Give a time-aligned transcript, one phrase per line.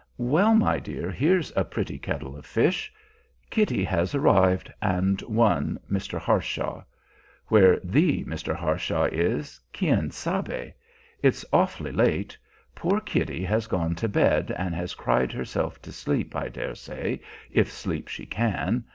[0.17, 2.91] Well, my dear, here's a pretty kettle of fish!
[3.51, 6.17] Kitty has arrived, and one Mr.
[6.17, 6.83] Harshaw.
[7.49, 8.55] Where the Mr.
[8.55, 10.73] Harshaw is, quien sabe!
[11.21, 12.35] It's awfully late.
[12.73, 17.21] Poor Kitty has gone to bed, and has cried herself to sleep, I dare say,
[17.51, 18.85] if sleep she can.